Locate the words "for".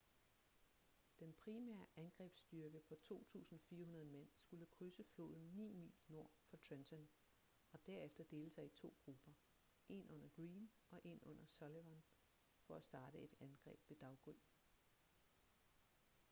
6.49-6.57, 12.61-12.75